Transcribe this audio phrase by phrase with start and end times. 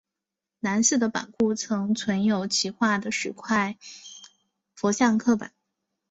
[0.61, 3.77] 南寺的版库曾存有其画的十块
[4.73, 5.53] 佛像刻版。